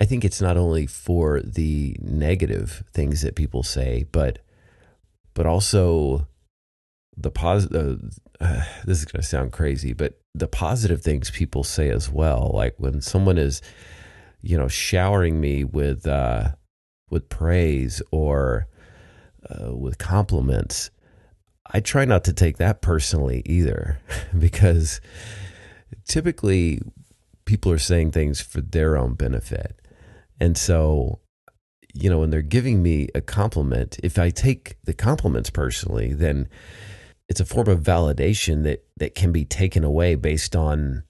I 0.00 0.04
think 0.04 0.24
it's 0.24 0.40
not 0.40 0.56
only 0.56 0.86
for 0.86 1.40
the 1.40 1.96
negative 2.00 2.84
things 2.92 3.22
that 3.22 3.36
people 3.36 3.62
say, 3.62 4.06
but 4.10 4.38
but 5.34 5.46
also 5.46 6.28
the 7.16 7.30
positive. 7.30 8.00
Uh, 8.40 8.64
this 8.84 8.98
is 8.98 9.04
going 9.04 9.22
to 9.22 9.28
sound 9.28 9.52
crazy, 9.52 9.92
but 9.92 10.18
the 10.34 10.48
positive 10.48 11.02
things 11.02 11.30
people 11.30 11.64
say 11.64 11.90
as 11.90 12.10
well. 12.10 12.50
Like 12.54 12.74
when 12.78 13.00
someone 13.00 13.38
is, 13.38 13.62
you 14.42 14.56
know, 14.56 14.68
showering 14.68 15.40
me 15.40 15.64
with. 15.64 16.06
Uh, 16.06 16.50
with 17.14 17.28
praise 17.28 18.02
or 18.10 18.66
uh, 19.48 19.74
with 19.74 19.98
compliments, 19.98 20.90
I 21.72 21.80
try 21.80 22.04
not 22.04 22.24
to 22.24 22.32
take 22.32 22.56
that 22.58 22.82
personally 22.82 23.42
either, 23.46 24.00
because 24.38 25.00
typically 26.06 26.80
people 27.44 27.70
are 27.70 27.78
saying 27.78 28.10
things 28.10 28.40
for 28.40 28.60
their 28.60 28.96
own 28.96 29.14
benefit. 29.14 29.80
And 30.40 30.56
so, 30.58 31.20
you 31.92 32.10
know, 32.10 32.18
when 32.18 32.30
they're 32.30 32.42
giving 32.42 32.82
me 32.82 33.08
a 33.14 33.20
compliment, 33.20 33.98
if 34.02 34.18
I 34.18 34.30
take 34.30 34.76
the 34.84 34.94
compliments 34.94 35.50
personally, 35.50 36.12
then 36.12 36.48
it's 37.28 37.40
a 37.40 37.44
form 37.44 37.68
of 37.68 37.80
validation 37.80 38.62
that 38.64 38.84
that 38.96 39.14
can 39.14 39.32
be 39.32 39.44
taken 39.44 39.84
away 39.84 40.14
based 40.14 40.54
on 40.54 41.04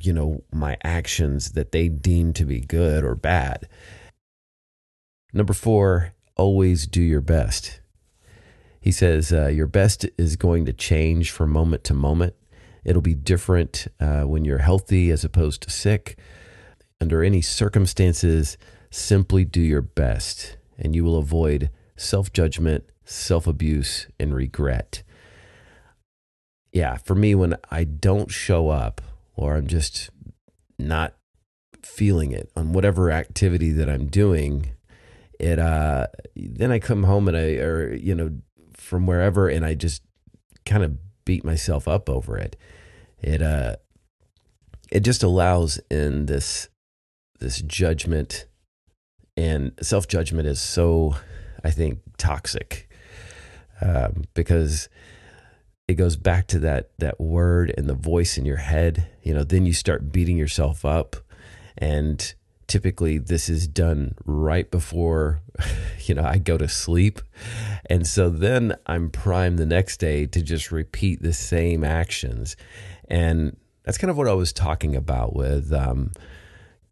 you 0.00 0.12
know 0.12 0.42
my 0.52 0.76
actions 0.84 1.52
that 1.52 1.72
they 1.72 1.88
deem 1.88 2.32
to 2.32 2.44
be 2.44 2.60
good 2.60 3.04
or 3.04 3.14
bad 3.14 3.66
Number 5.36 5.52
four, 5.52 6.14
always 6.34 6.86
do 6.86 7.02
your 7.02 7.20
best. 7.20 7.80
He 8.80 8.90
says, 8.90 9.34
uh, 9.34 9.48
Your 9.48 9.66
best 9.66 10.06
is 10.16 10.36
going 10.36 10.64
to 10.64 10.72
change 10.72 11.30
from 11.30 11.50
moment 11.50 11.84
to 11.84 11.94
moment. 11.94 12.34
It'll 12.84 13.02
be 13.02 13.14
different 13.14 13.86
uh, 14.00 14.22
when 14.22 14.46
you're 14.46 14.58
healthy 14.58 15.10
as 15.10 15.24
opposed 15.26 15.60
to 15.62 15.70
sick. 15.70 16.18
Under 17.02 17.22
any 17.22 17.42
circumstances, 17.42 18.56
simply 18.90 19.44
do 19.44 19.60
your 19.60 19.82
best, 19.82 20.56
and 20.78 20.94
you 20.94 21.04
will 21.04 21.18
avoid 21.18 21.68
self 21.96 22.32
judgment, 22.32 22.84
self 23.04 23.46
abuse, 23.46 24.06
and 24.18 24.34
regret. 24.34 25.02
Yeah, 26.72 26.96
for 26.96 27.14
me, 27.14 27.34
when 27.34 27.56
I 27.70 27.84
don't 27.84 28.30
show 28.30 28.68
up 28.68 29.00
or 29.34 29.56
I'm 29.56 29.66
just 29.66 30.10
not 30.78 31.14
feeling 31.82 32.32
it 32.32 32.50
on 32.56 32.72
whatever 32.72 33.10
activity 33.10 33.70
that 33.72 33.88
I'm 33.88 34.06
doing, 34.06 34.70
it 35.38 35.58
uh 35.58 36.06
then 36.34 36.72
I 36.72 36.78
come 36.78 37.04
home 37.04 37.28
and 37.28 37.36
I 37.36 37.54
or 37.56 37.94
you 37.94 38.14
know 38.14 38.38
from 38.74 39.06
wherever 39.06 39.48
and 39.48 39.64
I 39.64 39.74
just 39.74 40.02
kind 40.64 40.82
of 40.82 40.96
beat 41.24 41.44
myself 41.44 41.88
up 41.88 42.08
over 42.08 42.36
it. 42.36 42.56
It 43.20 43.42
uh 43.42 43.76
it 44.90 45.00
just 45.00 45.22
allows 45.22 45.80
in 45.90 46.26
this 46.26 46.68
this 47.38 47.60
judgment 47.62 48.46
and 49.36 49.72
self 49.82 50.08
judgment 50.08 50.48
is 50.48 50.60
so 50.60 51.16
I 51.66 51.70
think 51.70 51.98
toxic 52.16 52.88
um, 53.80 54.22
because 54.34 54.88
it 55.88 55.94
goes 55.94 56.16
back 56.16 56.46
to 56.48 56.60
that 56.60 56.90
that 56.98 57.20
word 57.20 57.74
and 57.76 57.88
the 57.88 57.94
voice 57.94 58.38
in 58.38 58.44
your 58.44 58.58
head. 58.58 59.08
You 59.24 59.34
know, 59.34 59.42
then 59.42 59.66
you 59.66 59.72
start 59.72 60.12
beating 60.12 60.36
yourself 60.36 60.84
up 60.84 61.16
and 61.76 62.34
typically 62.68 63.18
this 63.18 63.48
is 63.48 63.68
done 63.68 64.14
right 64.24 64.70
before 64.70 65.40
you 66.04 66.14
know 66.14 66.24
I 66.24 66.38
go 66.38 66.56
to 66.56 66.68
sleep. 66.68 67.20
And 67.86 68.06
so 68.06 68.30
then 68.30 68.76
I'm 68.86 69.10
primed 69.10 69.58
the 69.58 69.66
next 69.66 69.96
day 69.98 70.26
to 70.26 70.42
just 70.42 70.70
repeat 70.70 71.20
the 71.20 71.32
same 71.32 71.82
actions. 71.82 72.56
And 73.08 73.56
that's 73.82 73.98
kind 73.98 74.10
of 74.10 74.16
what 74.16 74.28
I 74.28 74.34
was 74.34 74.52
talking 74.52 74.94
about 74.94 75.34
with 75.34 75.72
um, 75.72 76.12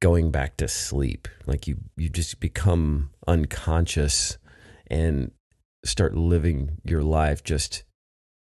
going 0.00 0.32
back 0.32 0.56
to 0.56 0.66
sleep. 0.66 1.28
Like 1.46 1.68
you 1.68 1.76
you 1.96 2.08
just 2.08 2.40
become 2.40 3.10
unconscious 3.28 4.38
and 4.88 5.30
start 5.84 6.16
living 6.16 6.78
your 6.84 7.02
life 7.02 7.44
just 7.44 7.84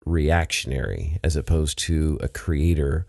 reactionary 0.04 1.18
as 1.22 1.36
opposed 1.36 1.78
to 1.78 2.18
a 2.22 2.28
creator 2.28 3.06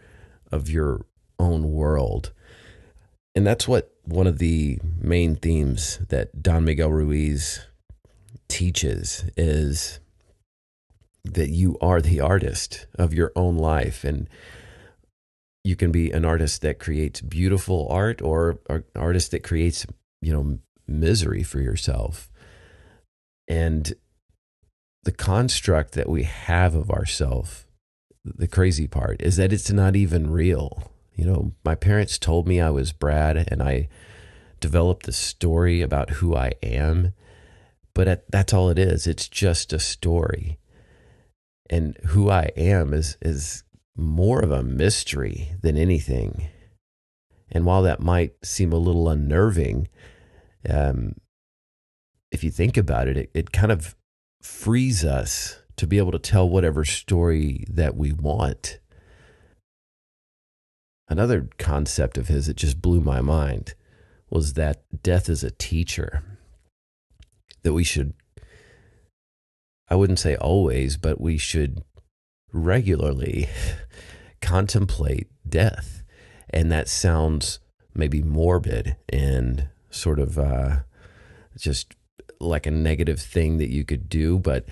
of 0.51 0.69
your 0.69 1.05
own 1.39 1.71
world. 1.71 2.31
And 3.35 3.45
that's 3.45 3.67
what 3.67 3.91
one 4.03 4.27
of 4.27 4.39
the 4.39 4.79
main 4.99 5.35
themes 5.35 5.99
that 6.09 6.41
Don 6.41 6.65
Miguel 6.65 6.91
Ruiz 6.91 7.65
teaches 8.47 9.25
is 9.37 9.99
that 11.23 11.49
you 11.49 11.77
are 11.79 12.01
the 12.01 12.19
artist 12.19 12.87
of 12.97 13.13
your 13.13 13.31
own 13.35 13.57
life. 13.57 14.03
And 14.03 14.27
you 15.63 15.75
can 15.75 15.91
be 15.91 16.11
an 16.11 16.25
artist 16.25 16.61
that 16.61 16.79
creates 16.79 17.21
beautiful 17.21 17.87
art 17.89 18.21
or 18.21 18.59
an 18.69 18.83
artist 18.95 19.31
that 19.31 19.43
creates 19.43 19.85
you 20.21 20.33
know 20.33 20.59
misery 20.87 21.43
for 21.43 21.59
yourself 21.59 22.31
and 23.49 23.93
the 25.03 25.11
construct 25.11 25.93
that 25.93 26.09
we 26.09 26.23
have 26.23 26.75
of 26.75 26.89
ourself 26.89 27.65
the 28.23 28.47
crazy 28.47 28.87
part 28.87 29.21
is 29.21 29.37
that 29.37 29.51
it's 29.51 29.71
not 29.71 29.95
even 29.95 30.29
real 30.29 30.91
you 31.19 31.25
know, 31.25 31.51
my 31.65 31.75
parents 31.75 32.17
told 32.17 32.47
me 32.47 32.61
I 32.61 32.69
was 32.69 32.93
Brad 32.93 33.45
and 33.51 33.61
I 33.61 33.89
developed 34.61 35.05
the 35.05 35.11
story 35.11 35.81
about 35.81 36.11
who 36.11 36.33
I 36.33 36.53
am, 36.63 37.11
but 37.93 38.23
that's 38.29 38.53
all 38.53 38.69
it 38.69 38.79
is. 38.79 39.05
It's 39.05 39.27
just 39.27 39.73
a 39.73 39.79
story. 39.79 40.59
And 41.69 41.97
who 42.05 42.29
I 42.29 42.51
am 42.55 42.93
is 42.93 43.17
is 43.21 43.65
more 43.97 44.39
of 44.39 44.49
a 44.49 44.63
mystery 44.63 45.55
than 45.61 45.75
anything. 45.75 46.47
And 47.51 47.65
while 47.65 47.81
that 47.81 47.99
might 47.99 48.35
seem 48.45 48.71
a 48.71 48.77
little 48.77 49.09
unnerving, 49.09 49.89
um, 50.69 51.15
if 52.31 52.43
you 52.43 52.51
think 52.51 52.77
about 52.77 53.07
it, 53.07 53.17
it, 53.17 53.31
it 53.33 53.51
kind 53.51 53.71
of 53.71 53.95
frees 54.41 55.03
us 55.03 55.59
to 55.75 55.87
be 55.87 55.97
able 55.97 56.11
to 56.11 56.19
tell 56.19 56.47
whatever 56.47 56.85
story 56.85 57.65
that 57.69 57.95
we 57.95 58.11
want 58.11 58.79
Another 61.09 61.49
concept 61.57 62.19
of 62.19 62.27
his 62.27 62.45
that 62.45 62.55
just 62.55 62.81
blew 62.81 63.01
my 63.01 63.19
mind 63.19 63.73
was 64.29 64.53
that 64.53 64.83
death 65.01 65.27
is 65.27 65.43
a 65.43 65.49
teacher. 65.49 66.23
That 67.63 67.73
we 67.73 67.83
should, 67.83 68.13
I 69.89 69.95
wouldn't 69.95 70.19
say 70.19 70.35
always, 70.35 70.97
but 70.97 71.19
we 71.19 71.39
should 71.39 71.83
regularly 72.53 73.49
contemplate 74.41 75.27
death. 75.47 76.03
And 76.51 76.71
that 76.71 76.87
sounds 76.87 77.59
maybe 77.95 78.21
morbid 78.21 78.95
and 79.09 79.67
sort 79.89 80.19
of 80.19 80.37
uh, 80.37 80.81
just 81.57 81.95
like 82.39 82.65
a 82.65 82.71
negative 82.71 83.19
thing 83.19 83.57
that 83.57 83.69
you 83.69 83.83
could 83.83 84.09
do, 84.09 84.39
but 84.39 84.65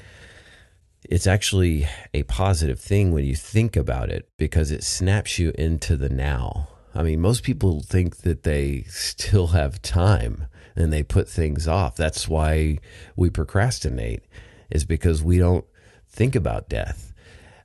it's 1.10 1.28
actually 1.28 1.88
a 2.14 2.24
positive 2.24 2.80
thing 2.80 3.12
when 3.12 3.26
you 3.26 3.36
think 3.36 3.76
about 3.76 4.10
it 4.10 4.30
because 4.38 4.72
it 4.72 4.84
snaps 4.84 5.40
you 5.40 5.52
into 5.56 5.96
the 5.96 6.10
now. 6.10 6.68
I 6.94 7.04
mean, 7.04 7.22
most 7.22 7.44
people 7.44 7.82
think 7.82 8.18
that 8.18 8.44
they 8.44 8.84
still 8.88 9.48
have 9.48 9.82
time 9.82 10.48
and 10.76 10.92
they 10.92 11.04
put 11.04 11.30
things 11.30 11.68
off. 11.68 11.96
That's 11.96 12.28
why 12.28 12.80
we 13.16 13.30
procrastinate, 13.30 14.24
is 14.70 14.86
because 14.86 15.24
we 15.24 15.38
don't 15.38 15.66
think 16.10 16.36
about 16.36 16.70
death. 16.70 17.14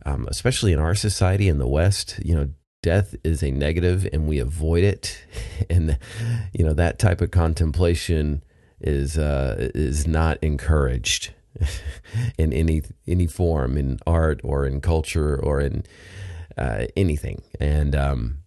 Um, 0.04 0.26
especially 0.28 0.72
in 0.72 0.80
our 0.80 0.94
society 0.96 1.48
in 1.48 1.58
the 1.58 1.68
West, 1.68 2.18
you 2.24 2.34
know, 2.34 2.48
death 2.82 3.14
is 3.22 3.42
a 3.42 3.52
negative 3.52 4.06
and 4.12 4.26
we 4.26 4.38
avoid 4.38 4.84
it. 4.84 5.24
And, 5.70 5.96
you 6.52 6.64
know, 6.64 6.74
that 6.74 6.98
type 6.98 7.20
of 7.20 7.30
contemplation 7.30 8.42
is, 8.82 9.18
uh, 9.18 9.70
is 9.74 10.06
not 10.06 10.38
encouraged 10.42 11.32
in 12.38 12.52
any 12.52 12.82
any 13.06 13.26
form 13.26 13.76
in 13.76 13.98
art 14.06 14.40
or 14.42 14.66
in 14.66 14.80
culture 14.80 15.36
or 15.36 15.60
in 15.60 15.84
uh, 16.56 16.86
anything. 16.96 17.42
And 17.60 17.94
um, 17.94 18.38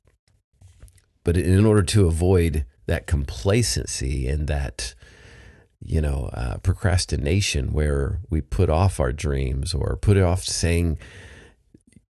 but 1.23 1.37
in 1.37 1.65
order 1.65 1.83
to 1.83 2.07
avoid 2.07 2.65
that 2.87 3.07
complacency 3.07 4.27
and 4.27 4.47
that 4.47 4.93
you 5.79 6.01
know 6.01 6.29
uh, 6.33 6.57
procrastination 6.57 7.73
where 7.73 8.19
we 8.29 8.41
put 8.41 8.69
off 8.69 8.99
our 8.99 9.11
dreams 9.11 9.73
or 9.73 9.97
put 9.97 10.17
off 10.17 10.43
saying 10.43 10.97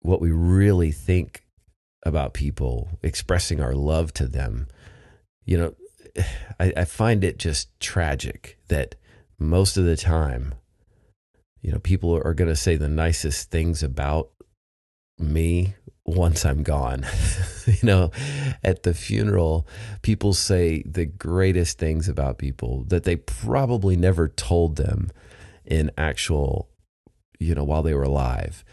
what 0.01 0.21
we 0.21 0.31
really 0.31 0.91
think 0.91 1.43
about 2.03 2.33
people, 2.33 2.87
expressing 3.03 3.59
our 3.59 3.75
love 3.75 4.13
to 4.13 4.25
them, 4.25 4.67
you 5.45 5.57
know, 5.57 5.73
I, 6.59 6.73
I 6.75 6.85
find 6.85 7.23
it 7.23 7.37
just 7.37 7.67
tragic 7.79 8.57
that 8.67 8.95
most 9.37 9.77
of 9.77 9.85
the 9.85 9.97
time, 9.97 10.55
you 11.61 11.71
know, 11.71 11.79
people 11.79 12.15
are 12.15 12.33
going 12.33 12.49
to 12.49 12.55
say 12.55 12.75
the 12.75 12.89
nicest 12.89 13.51
things 13.51 13.83
about 13.83 14.29
me 15.17 15.75
once 16.05 16.45
I'm 16.45 16.63
gone. 16.63 17.05
you 17.65 17.79
know, 17.83 18.11
at 18.63 18.83
the 18.83 18.93
funeral, 18.93 19.67
people 20.01 20.33
say 20.33 20.83
the 20.85 21.05
greatest 21.05 21.77
things 21.77 22.09
about 22.09 22.37
people 22.37 22.83
that 22.87 23.03
they 23.03 23.15
probably 23.15 23.95
never 23.95 24.27
told 24.27 24.75
them 24.75 25.11
in 25.65 25.91
actual, 25.97 26.69
you 27.39 27.55
know, 27.55 27.63
while 27.63 27.83
they 27.83 27.93
were 27.93 28.03
alive 28.03 28.63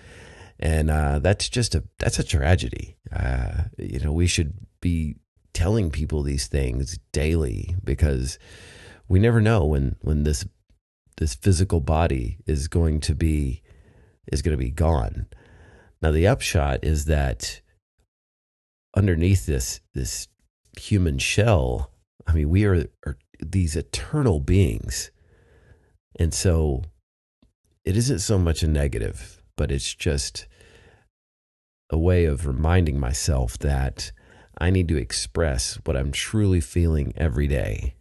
and 0.58 0.90
uh, 0.90 1.18
that's 1.18 1.48
just 1.48 1.74
a 1.74 1.84
that's 1.98 2.18
a 2.18 2.24
tragedy. 2.24 2.96
Uh, 3.14 3.64
you 3.78 4.00
know, 4.00 4.12
we 4.12 4.26
should 4.26 4.54
be 4.80 5.16
telling 5.56 5.90
people 5.90 6.22
these 6.22 6.46
things 6.46 6.98
daily 7.12 7.74
because 7.82 8.38
we 9.08 9.18
never 9.18 9.40
know 9.40 9.64
when 9.64 9.96
when 10.02 10.22
this 10.24 10.44
this 11.16 11.34
physical 11.34 11.80
body 11.80 12.36
is 12.46 12.68
going 12.68 13.00
to 13.00 13.14
be 13.14 13.62
is 14.30 14.42
going 14.42 14.52
to 14.52 14.62
be 14.62 14.70
gone. 14.70 15.26
Now, 16.02 16.10
the 16.10 16.26
upshot 16.26 16.80
is 16.82 17.06
that 17.06 17.62
underneath 18.94 19.46
this 19.46 19.80
this 19.94 20.28
human 20.78 21.18
shell, 21.18 21.90
I 22.26 22.34
mean, 22.34 22.50
we 22.50 22.66
are, 22.66 22.84
are 23.06 23.16
these 23.40 23.76
eternal 23.76 24.40
beings, 24.40 25.10
and 26.18 26.34
so 26.34 26.82
it 27.86 27.96
isn't 27.96 28.18
so 28.18 28.38
much 28.38 28.62
a 28.62 28.68
negative 28.68 29.40
but 29.56 29.70
it's 29.70 29.94
just 29.94 30.46
a 31.90 31.98
way 31.98 32.24
of 32.24 32.46
reminding 32.46 33.00
myself 33.00 33.58
that 33.58 34.12
I 34.58 34.70
need 34.70 34.88
to 34.88 34.96
express 34.96 35.78
what 35.84 35.96
I'm 35.96 36.12
truly 36.12 36.60
feeling 36.60 37.12
every 37.16 37.46
day. 37.46 37.94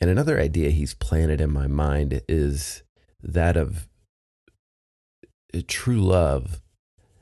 And 0.00 0.10
another 0.10 0.40
idea 0.40 0.70
he's 0.70 0.94
planted 0.94 1.40
in 1.40 1.50
my 1.50 1.66
mind 1.66 2.22
is 2.28 2.82
that 3.22 3.56
of 3.56 3.88
uh, 5.54 5.60
true 5.66 6.00
love 6.00 6.60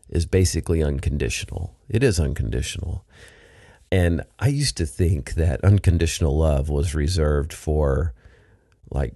is 0.08 0.26
basically 0.26 0.82
unconditional. 0.82 1.76
It 1.88 2.02
is 2.02 2.20
unconditional. 2.20 3.04
And 3.90 4.22
I 4.38 4.48
used 4.48 4.76
to 4.78 4.86
think 4.86 5.34
that 5.34 5.64
unconditional 5.64 6.36
love 6.36 6.68
was 6.68 6.94
reserved 6.94 7.52
for 7.52 8.14
like 8.90 9.14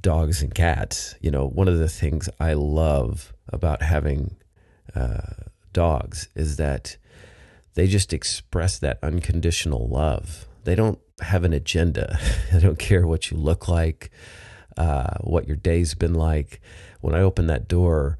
dogs 0.00 0.42
and 0.42 0.54
cats. 0.54 1.14
You 1.20 1.30
know, 1.30 1.46
one 1.46 1.68
of 1.68 1.78
the 1.78 1.88
things 1.88 2.28
I 2.40 2.54
love 2.54 3.32
about 3.48 3.82
having 3.82 4.36
uh, 4.94 5.34
dogs 5.72 6.28
is 6.34 6.56
that 6.56 6.96
they 7.78 7.86
just 7.86 8.12
express 8.12 8.80
that 8.80 8.98
unconditional 9.04 9.86
love. 9.86 10.48
They 10.64 10.74
don't 10.74 10.98
have 11.20 11.44
an 11.44 11.52
agenda. 11.52 12.18
they 12.52 12.58
don't 12.58 12.76
care 12.78 13.06
what 13.06 13.30
you 13.30 13.36
look 13.36 13.68
like, 13.68 14.10
uh, 14.76 15.18
what 15.20 15.46
your 15.46 15.54
day's 15.54 15.94
been 15.94 16.14
like. 16.14 16.60
When 17.00 17.14
I 17.14 17.20
open 17.20 17.46
that 17.46 17.68
door, 17.68 18.18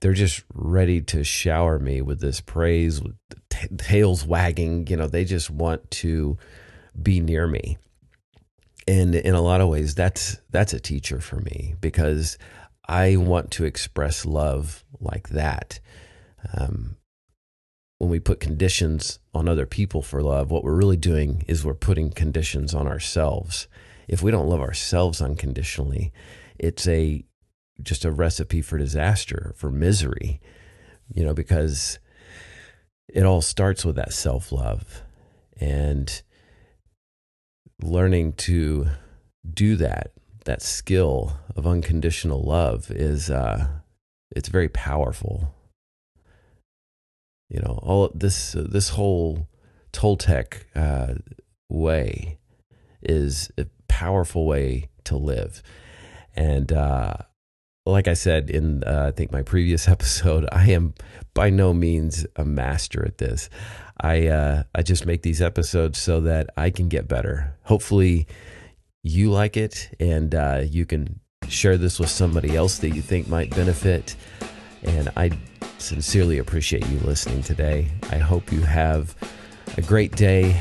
they're 0.00 0.14
just 0.14 0.42
ready 0.54 1.02
to 1.02 1.22
shower 1.22 1.78
me 1.78 2.00
with 2.00 2.22
this 2.22 2.40
praise, 2.40 3.02
with 3.02 3.16
t- 3.50 3.68
tails 3.76 4.24
wagging. 4.24 4.86
You 4.86 4.96
know, 4.96 5.06
they 5.06 5.26
just 5.26 5.50
want 5.50 5.90
to 5.90 6.38
be 7.00 7.20
near 7.20 7.46
me 7.46 7.76
and 8.88 9.14
in 9.14 9.34
a 9.34 9.42
lot 9.42 9.60
of 9.60 9.68
ways 9.68 9.94
that's 9.94 10.38
that's 10.50 10.72
a 10.72 10.80
teacher 10.80 11.20
for 11.20 11.36
me 11.36 11.74
because 11.80 12.36
i 12.88 13.14
want 13.14 13.52
to 13.52 13.64
express 13.64 14.26
love 14.26 14.82
like 14.98 15.28
that 15.28 15.78
um, 16.58 16.96
when 18.00 18.10
we 18.10 18.18
put 18.18 18.40
conditions 18.40 19.18
on 19.34 19.48
other 19.48 19.66
people 19.66 20.02
for 20.02 20.22
love 20.22 20.50
what 20.50 20.64
we're 20.64 20.74
really 20.74 20.96
doing 20.96 21.44
is 21.46 21.64
we're 21.64 21.74
putting 21.74 22.10
conditions 22.10 22.74
on 22.74 22.86
ourselves 22.86 23.68
if 24.08 24.22
we 24.22 24.30
don't 24.30 24.48
love 24.48 24.60
ourselves 24.60 25.22
unconditionally 25.22 26.12
it's 26.58 26.88
a 26.88 27.24
just 27.82 28.04
a 28.04 28.10
recipe 28.10 28.60
for 28.60 28.76
disaster 28.78 29.52
for 29.56 29.70
misery 29.70 30.40
you 31.12 31.24
know 31.24 31.34
because 31.34 31.98
it 33.08 33.24
all 33.24 33.40
starts 33.40 33.84
with 33.84 33.96
that 33.96 34.12
self-love 34.12 35.02
and 35.60 36.22
learning 37.82 38.32
to 38.34 38.88
do 39.48 39.76
that, 39.76 40.12
that 40.44 40.62
skill 40.62 41.38
of 41.56 41.66
unconditional 41.66 42.42
love 42.42 42.90
is 42.90 43.30
uh, 43.30 43.68
it's 44.34 44.48
very 44.48 44.68
powerful. 44.68 45.54
You 47.50 47.60
know, 47.60 47.78
all 47.82 48.10
this 48.14 48.54
uh, 48.54 48.66
this 48.68 48.90
whole 48.90 49.48
Toltec 49.92 50.64
uh, 50.74 51.14
way 51.68 52.38
is 53.02 53.50
a 53.58 53.66
powerful 53.88 54.46
way 54.46 54.88
to 55.04 55.16
live, 55.16 55.62
and 56.34 56.72
uh, 56.72 57.14
like 57.86 58.08
I 58.08 58.14
said 58.14 58.50
in 58.50 58.84
uh, 58.84 59.06
I 59.08 59.10
think 59.10 59.32
my 59.32 59.42
previous 59.42 59.88
episode, 59.96 60.48
I 60.52 60.70
am 60.70 60.94
by 61.34 61.50
no 61.50 61.74
means 61.74 62.26
a 62.36 62.44
master 62.44 63.04
at 63.04 63.18
this. 63.18 63.50
I 64.00 64.28
uh, 64.28 64.62
I 64.74 64.82
just 64.82 65.04
make 65.04 65.22
these 65.22 65.42
episodes 65.42 66.00
so 66.00 66.20
that 66.20 66.50
I 66.56 66.70
can 66.70 66.88
get 66.88 67.08
better. 67.08 67.56
Hopefully, 67.64 68.26
you 69.02 69.30
like 69.30 69.56
it 69.56 69.94
and 69.98 70.34
uh, 70.34 70.62
you 70.64 70.86
can 70.86 71.20
share 71.48 71.76
this 71.76 71.98
with 71.98 72.10
somebody 72.10 72.54
else 72.54 72.78
that 72.78 72.90
you 72.90 73.02
think 73.02 73.28
might 73.28 73.50
benefit. 73.50 74.16
And 74.82 75.10
I 75.16 75.30
sincerely 75.80 76.38
appreciate 76.38 76.86
you 76.88 76.98
listening 77.00 77.42
today. 77.42 77.88
I 78.10 78.18
hope 78.18 78.52
you 78.52 78.60
have 78.60 79.14
a 79.76 79.82
great 79.82 80.14
day. 80.16 80.60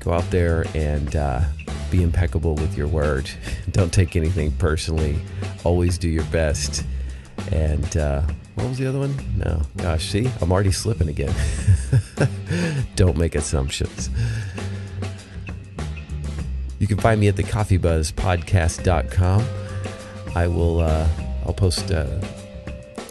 Go 0.00 0.12
out 0.12 0.28
there 0.30 0.64
and 0.74 1.14
uh, 1.16 1.42
be 1.90 2.02
impeccable 2.02 2.54
with 2.54 2.76
your 2.76 2.88
word. 2.88 3.30
Don't 3.70 3.92
take 3.92 4.16
anything 4.16 4.52
personally. 4.52 5.18
Always 5.64 5.98
do 5.98 6.08
your 6.08 6.24
best. 6.24 6.84
And 7.50 7.96
uh, 7.96 8.22
what 8.54 8.68
was 8.68 8.78
the 8.78 8.86
other 8.86 8.98
one? 8.98 9.14
No. 9.36 9.62
Gosh, 9.76 10.10
see, 10.10 10.30
I'm 10.40 10.52
already 10.52 10.72
slipping 10.72 11.08
again. 11.08 11.34
Don't 12.96 13.16
make 13.16 13.34
assumptions. 13.34 14.10
You 16.78 16.86
can 16.86 16.98
find 16.98 17.20
me 17.20 17.28
at 17.28 17.36
the 17.36 17.42
coffeebuzzpodcast.com. 17.42 19.44
I 20.34 20.46
will, 20.46 20.80
uh, 20.80 21.08
I'll 21.46 21.54
post 21.54 21.90
uh, 21.90 22.20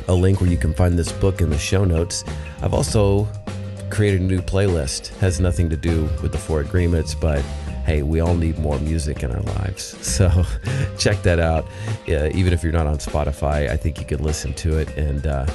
a 0.07 0.13
link 0.13 0.41
where 0.41 0.49
you 0.49 0.57
can 0.57 0.73
find 0.73 0.97
this 0.97 1.11
book 1.11 1.41
in 1.41 1.49
the 1.49 1.57
show 1.57 1.83
notes. 1.83 2.23
I've 2.61 2.73
also 2.73 3.27
created 3.89 4.21
a 4.21 4.23
new 4.23 4.41
playlist. 4.41 5.15
Has 5.17 5.39
nothing 5.39 5.69
to 5.69 5.77
do 5.77 6.03
with 6.21 6.31
the 6.31 6.37
four 6.37 6.61
agreements, 6.61 7.15
but 7.15 7.41
hey, 7.85 8.01
we 8.01 8.19
all 8.19 8.35
need 8.35 8.57
more 8.57 8.79
music 8.79 9.23
in 9.23 9.31
our 9.31 9.41
lives. 9.41 9.95
So 10.15 10.45
check 10.97 11.21
that 11.23 11.39
out. 11.39 11.65
Uh, 12.07 12.29
even 12.33 12.53
if 12.53 12.63
you're 12.63 12.73
not 12.73 12.87
on 12.87 12.97
Spotify, 12.97 13.69
I 13.69 13.77
think 13.77 13.99
you 13.99 14.05
can 14.05 14.23
listen 14.23 14.53
to 14.53 14.77
it, 14.77 14.95
and 14.97 15.27
uh, 15.27 15.45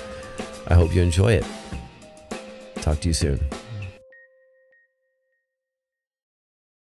I 0.69 0.75
hope 0.75 0.95
you 0.95 1.01
enjoy 1.01 1.33
it. 1.33 1.47
Talk 2.77 3.01
to 3.01 3.09
you 3.09 3.15
soon. 3.15 3.41